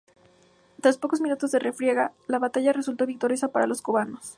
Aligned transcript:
Tras 0.81 0.97
pocos 0.97 1.21
minutos 1.21 1.51
de 1.51 1.59
refriega, 1.59 2.11
la 2.25 2.39
batalla 2.39 2.73
resultó 2.73 3.05
victoriosa 3.05 3.49
para 3.49 3.67
los 3.67 3.83
cubanos. 3.83 4.29